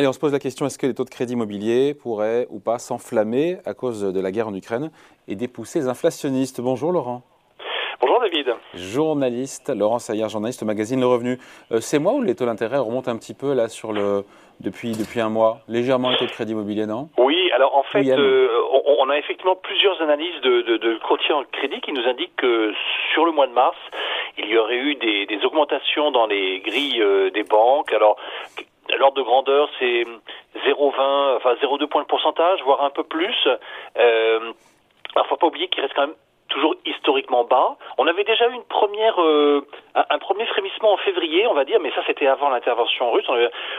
[0.00, 2.58] Allez, on se pose la question est-ce que les taux de crédit immobilier pourraient ou
[2.58, 4.90] pas s'enflammer à cause de la guerre en Ukraine
[5.28, 6.62] et dépousser les inflationnistes?
[6.62, 7.20] Bonjour Laurent.
[8.00, 8.46] Bonjour David.
[8.72, 11.38] Journaliste, Laurent Saillard, journaliste au magazine Le Revenu.
[11.70, 14.24] Euh, c'est moi ou les taux d'intérêt remontent un petit peu là sur le
[14.60, 17.10] depuis depuis un mois, légèrement les taux de crédit immobilier, non?
[17.18, 18.48] Oui, alors en fait, euh,
[18.98, 22.72] on, a effectivement plusieurs analyses de, de, de courtiers en crédit qui nous indiquent que
[23.12, 23.76] sur le mois de mars,
[24.38, 27.92] il y aurait eu des, des augmentations dans les grilles euh, des banques.
[27.92, 28.16] Alors
[29.00, 30.04] l'ordre de grandeur, c'est
[30.66, 33.34] 0,20, enfin 0,2 points de pourcentage, voire un peu plus.
[33.98, 34.52] Euh,
[35.14, 36.16] alors, faut pas oublier qu'il reste quand même
[36.50, 37.76] toujours historiquement bas.
[37.96, 41.80] On avait déjà eu une première, euh, un, premier frémissement en février, on va dire,
[41.80, 43.24] mais ça c'était avant l'intervention russe.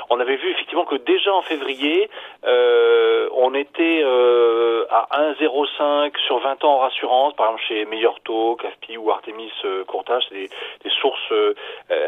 [0.10, 2.10] On avait, vu effectivement que déjà en février,
[2.46, 8.20] euh, on était euh, à 1,05 sur 20 ans en rassurance, par exemple chez Meilleur
[8.22, 10.50] Taux, CAFPI ou Artemis euh, Courtage, c'est
[10.84, 11.34] des, sources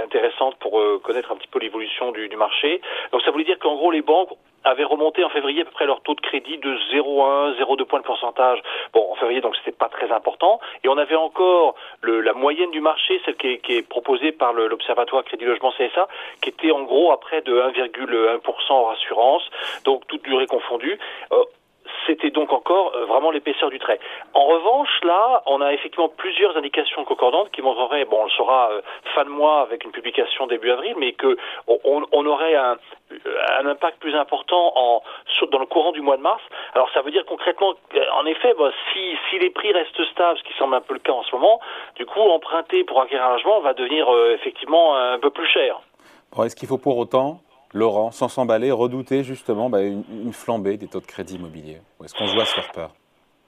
[0.03, 2.80] intéressantes pour connaître un petit peu l'évolution du, du marché.
[3.11, 4.30] Donc ça voulait dire qu'en gros les banques
[4.64, 8.00] avaient remonté en février à peu près leur taux de crédit de 0,1, 0,2 points
[8.00, 8.61] de pourcentage.
[8.94, 10.59] Bon, en février, donc c'était pas très important.
[10.83, 15.23] Et on avait encore le, la moyenne du marché, celle qui est, proposée par l'Observatoire
[15.23, 16.08] Crédit Logement CSA,
[16.41, 19.44] qui était en gros à près de 1,1% en assurance,
[19.84, 21.00] donc toute durée confondue.
[21.31, 21.44] Euh,
[22.08, 24.00] c'était donc encore euh, vraiment l'épaisseur du trait.
[24.34, 28.72] En revanche, là, on a effectivement plusieurs indications concordantes qui montreraient, bon, on le saura
[28.72, 28.82] euh,
[29.16, 31.38] fin de mois avec une publication début avril, mais que
[31.68, 32.78] on, aurait un,
[33.59, 34.74] un, impact plus important
[35.52, 36.42] dans le courant du mois de mars.
[36.74, 40.38] Alors ça veut dire concrètement, euh, en effet, bah, si, si les prix restent stables,
[40.40, 41.59] ce qui semble un peu le cas en ce moment,
[41.96, 45.80] du coup, emprunter pour acquérir un logement va devenir effectivement un peu plus cher.
[46.36, 47.40] Bon, Est-ce qu'il faut pour autant
[47.73, 51.77] Laurent, sans s'emballer, redouter justement bah, une, flambée des taux de crédit immobilier.
[51.99, 52.91] Ou est-ce qu'on doit se faire peur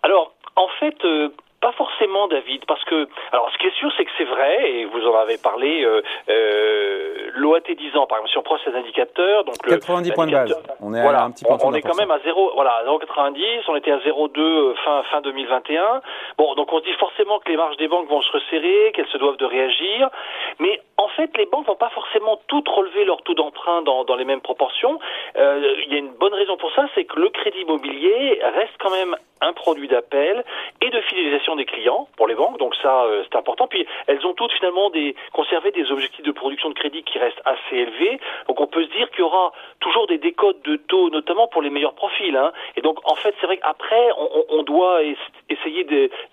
[0.04, 1.30] Alors, en fait, euh,
[1.66, 4.86] pas forcément, David, parce que, alors, ce qui est sûr, c'est que c'est vrai, et
[4.86, 8.76] vous en avez parlé, euh, euh, l'OAT 10 ans, par exemple, si on prend ces
[8.76, 11.98] indicateurs, donc 90 points de base, on est à un petit peu On, est quand
[11.98, 16.02] même à 0, voilà, 0,90, on était à 0,2 euh, fin, fin 2021.
[16.38, 19.08] Bon, donc on se dit forcément que les marges des banques vont se resserrer, qu'elles
[19.08, 20.12] se doivent de réagir,
[20.60, 24.26] mais en fait, les banques vont pas forcément toutes relever leur taux d'emprunt dans, les
[24.26, 25.00] mêmes proportions.
[25.36, 28.74] Euh, il y a une bonne raison pour ça, c'est que le crédit immobilier reste
[28.80, 30.44] quand même un produit d'appel
[30.82, 33.68] et de fidélisation des clients pour les banques, donc ça euh, c'est important.
[33.68, 33.86] Puis
[34.26, 34.92] ont toutes finalement
[35.34, 38.92] conservé des objectifs de production de crédit qui restent assez élevés, donc on peut se
[38.92, 42.36] dire qu'il y aura toujours des décodes de taux, notamment pour les meilleurs profils.
[42.36, 42.52] Hein.
[42.76, 45.02] Et donc en fait c'est vrai qu'après on, on, doit
[45.50, 45.84] essayer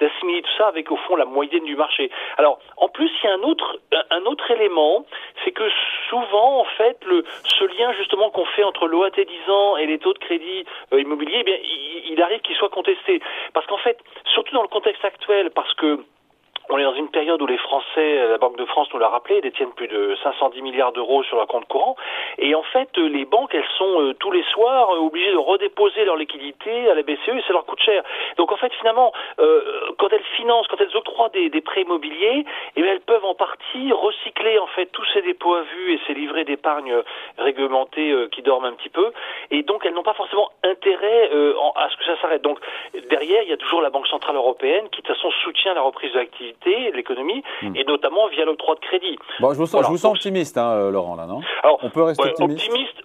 [0.01, 2.11] d'assimiler tout ça avec au fond la moyenne du marché.
[2.39, 3.79] Alors en plus il y a un autre
[4.11, 5.07] un autre élément,
[5.45, 5.69] c'est que
[6.09, 9.99] souvent en fait le ce lien justement qu'on fait entre l'OAT 10 ans et les
[9.99, 13.21] taux de crédit euh, immobilier, eh bien il, il arrive qu'il soit contesté
[13.53, 13.99] parce qu'en fait
[14.33, 15.99] surtout dans le contexte actuel parce que
[16.73, 19.43] on est dans une période où les Français, la Banque de France nous l'a rappelé,
[19.43, 21.97] détiennent plus de 510 milliards d'euros sur leur compte courant.
[22.39, 26.05] Et en fait, les banques, elles sont euh, tous les soirs euh, obligées de redéposer
[26.07, 28.03] leur liquidité à la BCE et ça leur coûte cher.
[28.39, 32.47] Donc en fait, finalement, euh, quand elles financent, quand elles octroient des, prêts immobiliers,
[32.77, 36.15] eh elles peuvent en partie recycler en fait tous ces dépôts à vue et ces
[36.15, 36.95] livrets d'épargne
[37.39, 39.13] réglementés qui dorment un petit peu.
[39.51, 41.31] Et donc, elles n'ont pas forcément intérêt
[41.77, 42.43] à ce que ça s'arrête.
[42.43, 42.59] Donc
[43.11, 45.83] derrière, il y a toujours la Banque centrale européenne qui de toute façon soutient la
[45.83, 47.77] reprise de l'activité l'économie, hmm.
[47.77, 49.19] et notamment via l'octroi de crédit.
[49.41, 51.91] Bon, je vous sens, je vous sens optimiste, hein, euh, Laurent, là, non Alors, On
[51.91, 52.69] peut rester optimiste.
[52.69, 53.03] optimiste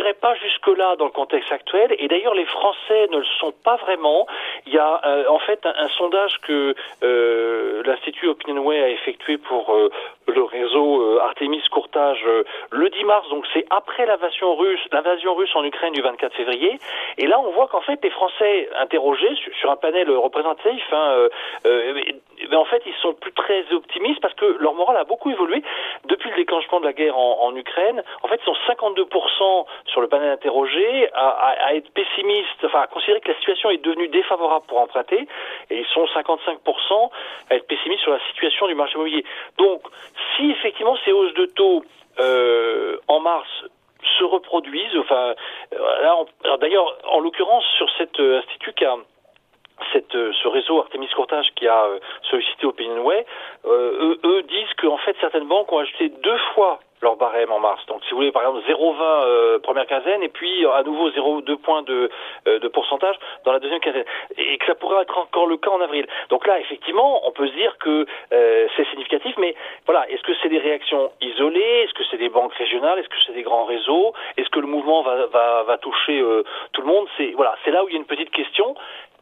[0.00, 3.76] J'irai pas jusque-là dans le contexte actuel, et d'ailleurs les Français ne le sont pas
[3.76, 4.26] vraiment.
[4.66, 9.74] Il y a euh, en fait un, sondage que euh, l'Institut Opinionway a effectué pour
[9.74, 9.90] euh,
[10.28, 12.24] le réseau Artemis Courtage
[12.70, 16.78] le 10 mars, donc c'est après l'invasion russe, l'invasion russe en Ukraine du 24 février.
[17.18, 21.28] Et là, on voit qu'en fait les Français interrogés sur, un panel représentatif, hein,
[22.50, 25.62] ben, en fait, ils sont plus très optimistes parce que leur morale a beaucoup évolué
[26.04, 28.02] depuis le déclenchement de la guerre en, Ukraine.
[28.22, 33.20] En fait, ils sont 52% sur le panel interrogé à, être pessimistes, enfin à considérer
[33.20, 35.28] que la situation est devenue défavorable pour emprunter,
[35.70, 37.10] et ils sont 55%
[37.50, 39.24] à être pessimistes sur la situation du marché immobilier.
[39.58, 39.82] Donc,
[40.36, 41.84] si effectivement ces hausses de taux
[42.18, 43.48] euh, en mars
[44.18, 45.34] se reproduisent, enfin,
[45.74, 48.96] euh, d'ailleurs, en l'occurrence, sur cet euh, institut qui a
[49.92, 51.86] cette, ce réseau Artemis Courtage qui a
[52.30, 53.24] sollicité Opinionway,
[53.66, 57.84] eux, eux disent qu'en fait certaines banques ont acheté deux fois leur barème en mars.
[57.86, 61.10] Donc si vous voulez par exemple 0,20 euh, première quinzaine et puis euh, à nouveau
[61.10, 62.10] 0,2 points de,
[62.46, 64.04] euh, de pourcentage dans la deuxième quinzaine.
[64.36, 66.06] Et que ça pourrait être encore le cas en avril.
[66.28, 69.54] Donc là effectivement on peut se dire que euh, c'est significatif mais
[69.86, 71.84] voilà, est-ce que c'est des réactions isolées?
[71.84, 72.98] Est-ce que c'est des banques régionales?
[72.98, 74.12] Est-ce que c'est des grands réseaux?
[74.36, 76.22] Est-ce que le mouvement va, va, va toucher
[76.72, 77.06] tout le monde?
[77.16, 78.74] C'est voilà, c'est là où il y a une petite question.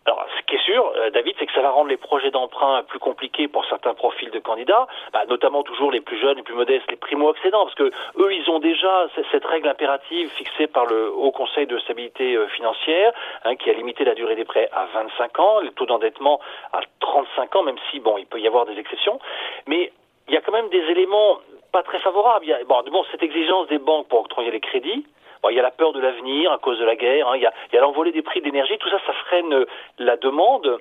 [0.08, 2.82] Alors, ce qui est sûr, euh, David, c'est que ça va rendre les projets d'emprunt
[2.84, 6.54] plus compliqués pour certains profils de candidats, bah, notamment toujours les plus jeunes, les plus
[6.54, 11.12] modestes, les primo-accédants, parce que eux, ils ont déjà cette règle impérative fixée par le
[11.12, 13.12] Haut Conseil de stabilité euh, financière,
[13.44, 16.40] hein, qui a limité la durée des prêts à 25 ans, le taux d'endettement
[16.72, 19.20] à 35 ans, même si, bon, il peut y avoir des exceptions.
[19.66, 19.92] Mais
[20.26, 21.38] il y a quand même des éléments
[21.72, 25.04] pas très a, bon, bon, cette exigence des banques pour octroyer les crédits,
[25.50, 27.36] il y a la peur de l'avenir à cause de la guerre, hein.
[27.36, 29.66] il y a, l'envolée des prix d'énergie, tout ça, ça freine
[29.98, 30.80] la demande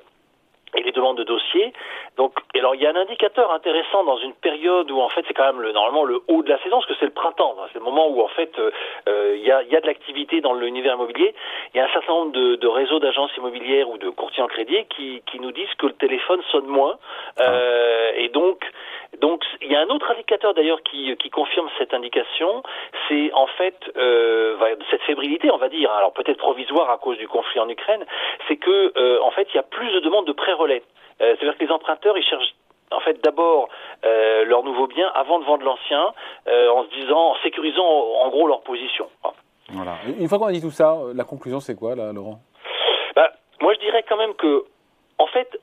[0.76, 1.74] et les demandes de dossiers.
[2.18, 5.34] Donc, alors il y a un indicateur intéressant dans une période où en fait c'est
[5.34, 7.80] quand même le, normalement le haut de la saison, parce que c'est le printemps, c'est
[7.80, 8.72] le moment où en fait euh,
[9.08, 11.34] euh, y, a, y, a, de l'activité dans l'univers immobilier.
[11.74, 14.48] Il y a un certain nombre de, de réseaux d'agences immobilières ou de courtiers en
[14.48, 16.98] crédit qui, qui, nous disent que le téléphone sonne moins,
[17.40, 18.64] euh, et donc
[19.22, 22.62] donc il y a un autre indicateur d'ailleurs qui, qui confirme cette indication,
[23.08, 24.56] c'est en fait euh,
[24.92, 28.06] cette fébrilité, on va dire, alors peut-être provisoire à cause du conflit en Ukraine,
[28.48, 30.84] c'est que euh, en fait il y a plus de demandes de pré-relais.
[31.22, 32.54] Euh, c'est-à-dire que les emprunteurs ils cherchent
[32.92, 33.70] en fait d'abord
[34.06, 36.14] euh, leur nouveau bien avant de vendre l'ancien,
[36.48, 39.08] euh, en se disant, en sécurisant en gros leur position.
[39.70, 39.96] Voilà.
[40.20, 42.40] Une fois qu'on a dit tout ça, la conclusion c'est quoi là, Laurent?
[43.16, 43.32] Bah,
[43.62, 44.66] Moi je dirais quand même que,
[45.18, 45.60] en fait,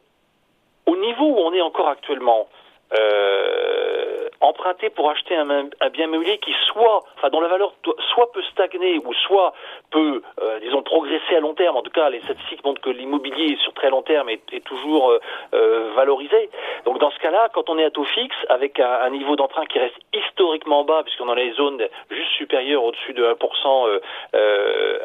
[0.86, 2.48] au niveau où on est encore actuellement,
[2.92, 4.13] euh,
[4.44, 7.72] emprunter pour acheter un, bien immobilier qui soit, enfin dont la valeur
[8.12, 9.52] soit peut stagner ou soit
[9.90, 11.76] peut, euh, disons, progresser à long terme.
[11.76, 15.20] En tout cas, les statistiques montrent que l'immobilier sur très long terme est, toujours euh,
[15.54, 16.50] euh, valorisé.
[16.84, 19.66] Donc dans ce cas-là, quand on est à taux fixe avec un, un niveau d'emprunt
[19.66, 24.00] qui reste historiquement bas, puisqu'on est dans les zones juste supérieures au-dessus de 1%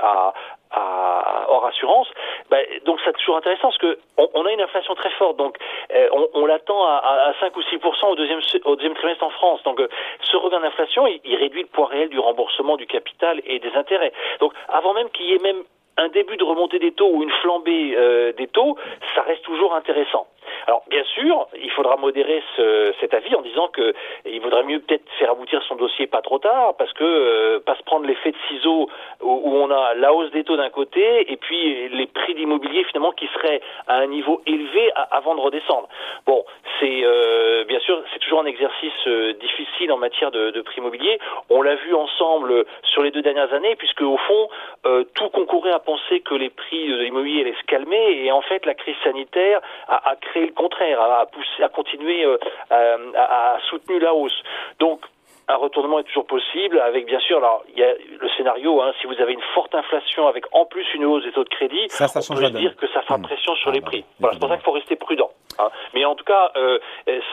[0.02, 0.34] à,
[0.72, 2.08] à, hors assurance,
[2.50, 5.58] ben, donc c'est toujours intéressant parce que on, a une inflation très forte, donc
[5.94, 9.64] euh, on, l'attend à, à, 5 ou 6 au deuxième au deuxième trimestre en France.
[9.64, 9.88] Donc euh,
[10.22, 13.74] ce regain d'inflation, il, il, réduit le poids réel du remboursement du capital et des
[13.74, 14.14] intérêts.
[14.40, 15.64] Donc avant même qu'il y ait même
[16.00, 18.78] un début de remontée des taux ou une flambée euh, des taux,
[19.16, 20.28] ça reste toujours intéressant.
[20.68, 23.94] Alors bien sûr, il faudra modérer ce, cet avis en disant que
[24.26, 27.76] il vaudrait mieux peut-être faire aboutir son dossier pas trop tard, parce que euh, pas
[27.76, 28.90] se prendre l'effet de ciseaux
[29.22, 33.12] où, on a la hausse des taux d'un côté et puis les prix d'immobilier finalement
[33.12, 35.90] qui seraient à un niveau élevé avant de redescendre.
[36.26, 36.46] Bon,
[36.80, 41.20] c'est euh, bien sûr c'est toujours un exercice euh, difficile en matière de, prix immobilier.
[41.50, 44.50] On l'a vu ensemble sur les deux dernières années, puisque au fond
[44.86, 48.42] euh, tout concourait à penser que les prix de l'immobilier allaient se calmer et en
[48.42, 52.38] fait la crise sanitaire a, a créé le contraire, à, pousser, à continuer euh,
[52.70, 54.42] à, à soutenir la hausse.
[54.80, 55.02] Donc
[55.50, 58.92] un retournement est toujours possible, avec bien sûr, alors il y a le scénario, hein,
[59.02, 61.90] si vous avez une forte inflation avec en plus une hausse des taux de crédit,
[61.90, 63.24] ça, ça on peut dire que ça fera mmh.
[63.24, 64.06] pression sur ah, les prix.
[64.20, 65.32] Voilà, c'est pour ça qu'il faut rester prudent.
[65.58, 65.70] Hein.
[65.96, 66.78] Mais en tout cas, euh,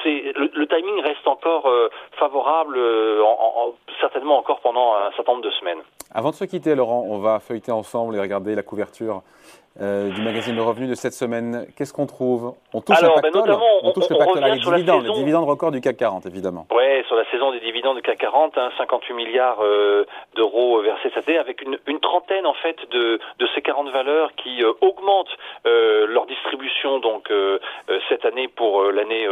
[0.03, 5.13] c'est le, le, timing reste encore euh, favorable, euh, en, en, certainement encore pendant un
[5.15, 5.83] certain nombre de semaines.
[6.15, 9.23] Avant de se quitter, Laurent, on va feuilleter ensemble et regarder la couverture
[9.81, 11.67] euh, du magazine Le Revenu de cette semaine.
[11.77, 12.55] Qu'est-ce qu'on trouve?
[12.73, 15.13] On touche Alors, le pactole, ben on, touche on, le pactole avec les dividendes, les
[15.13, 16.67] dividendes records du CAC 40, évidemment.
[16.71, 20.05] Oui, sur la saison des dividendes du CAC 40, hein, 58 milliards euh,
[20.35, 24.33] d'euros versés cette année, avec une, une, trentaine en fait de, de ces 40 valeurs
[24.37, 25.37] qui euh, augmentent
[25.67, 27.59] euh, leur distribution donc euh,
[27.91, 29.27] euh, cette année pour l'année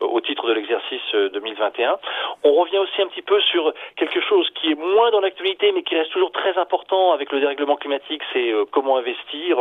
[0.00, 1.98] au titre de l'exercice 2021.
[2.44, 5.82] On revient aussi un petit peu sur quelque chose qui est moins dans l'actualité, mais
[5.82, 9.58] qui reste toujours très important avec le dérèglement climatique, c'est comment investir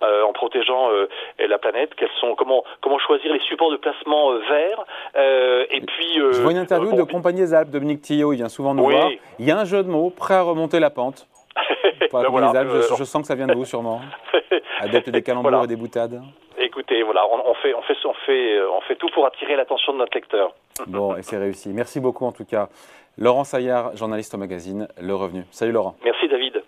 [0.00, 1.06] en protégeant euh,
[1.46, 4.84] la planète, quels sont, comment, comment choisir les supports de placement euh, verts.
[5.16, 8.72] Euh, et puis, Je vois une interview de Compagnie Alpes, Dominique Tillot, il vient souvent
[8.72, 8.94] nous oui.
[8.94, 9.10] voir.
[9.38, 11.28] Il y a un jeu de mots, prêt à remonter la pente.
[12.10, 14.00] Pour ben voilà, Alpes, je, je, sens que ça vient de vous sûrement.
[14.80, 15.64] Adepte des calembours voilà.
[15.64, 16.22] et des boutades.
[16.56, 19.92] Écoutez, voilà, on, on, fait, on, fait, on, fait, on fait tout pour attirer l'attention
[19.92, 20.54] de notre lecteur.
[20.86, 21.68] Bon, et c'est réussi.
[21.74, 22.70] Merci beaucoup en tout cas.
[23.18, 25.44] Laurent Saillard, journaliste au magazine Le Revenu.
[25.50, 25.96] Salut Laurent.
[26.02, 26.62] Merci David.